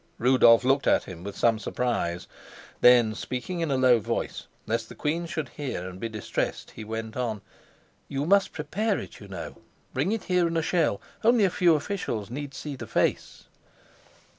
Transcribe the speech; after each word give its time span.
Rudolf 0.17 0.63
looked 0.63 0.87
at 0.87 1.03
him 1.03 1.23
with 1.23 1.37
some 1.37 1.59
surprise. 1.59 2.25
Then 2.79 3.13
speaking 3.13 3.59
in 3.59 3.69
a 3.69 3.77
low 3.77 3.99
voice, 3.99 4.47
lest 4.65 4.89
the 4.89 4.95
queen 4.95 5.27
should 5.27 5.49
hear 5.49 5.87
and 5.87 5.99
be 5.99 6.09
distressed, 6.09 6.71
he 6.71 6.83
went 6.83 7.15
on: 7.15 7.43
"You 8.07 8.25
must 8.25 8.51
prepare 8.51 8.97
it, 8.97 9.19
you 9.19 9.27
know. 9.27 9.59
Bring 9.93 10.11
it 10.11 10.23
here 10.23 10.47
in 10.47 10.57
a 10.57 10.63
shell; 10.63 10.99
only 11.23 11.43
a 11.45 11.51
few 11.51 11.75
officials 11.75 12.31
need 12.31 12.55
see 12.55 12.75
the 12.75 12.87
face." 12.87 13.43